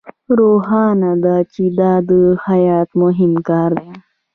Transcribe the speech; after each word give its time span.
روښانه 0.37 1.11
ده 1.23 1.35
چې 1.53 1.63
دا 1.79 1.93
د 2.09 2.11
خیاط 2.43 2.89
مهم 3.01 3.33
کار 3.49 3.69
دی 3.81 3.91